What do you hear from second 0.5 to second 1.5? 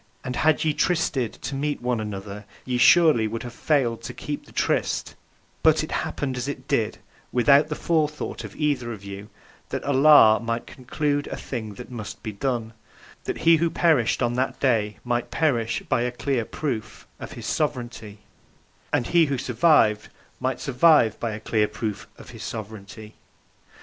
ye trysted